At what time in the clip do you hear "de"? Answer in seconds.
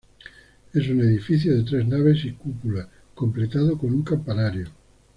1.55-1.61